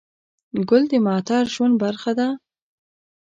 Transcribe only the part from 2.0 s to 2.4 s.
ده.